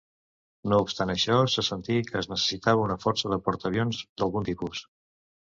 [0.71, 4.85] No obstant això, se sentí que es necessitava una força de portaavions d'algun tipus.